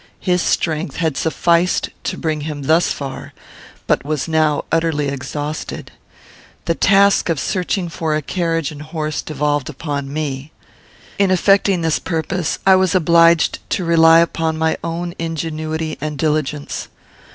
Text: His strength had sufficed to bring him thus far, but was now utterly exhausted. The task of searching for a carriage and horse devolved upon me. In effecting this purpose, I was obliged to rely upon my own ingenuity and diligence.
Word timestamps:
His 0.19 0.41
strength 0.41 0.95
had 0.95 1.15
sufficed 1.15 1.91
to 2.05 2.17
bring 2.17 2.41
him 2.41 2.63
thus 2.63 2.91
far, 2.91 3.33
but 3.85 4.03
was 4.03 4.27
now 4.27 4.65
utterly 4.71 5.09
exhausted. 5.09 5.91
The 6.65 6.73
task 6.73 7.29
of 7.29 7.39
searching 7.39 7.87
for 7.87 8.15
a 8.15 8.23
carriage 8.23 8.71
and 8.71 8.81
horse 8.81 9.21
devolved 9.21 9.69
upon 9.69 10.11
me. 10.11 10.51
In 11.19 11.29
effecting 11.29 11.81
this 11.81 11.99
purpose, 11.99 12.57
I 12.65 12.77
was 12.77 12.95
obliged 12.95 13.59
to 13.69 13.85
rely 13.85 14.21
upon 14.21 14.57
my 14.57 14.75
own 14.83 15.13
ingenuity 15.19 15.99
and 16.01 16.17
diligence. 16.17 16.87